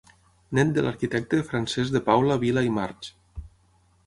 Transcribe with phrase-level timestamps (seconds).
[0.59, 3.13] Nét de l'arquitecte Francesc de Paula Vila i March.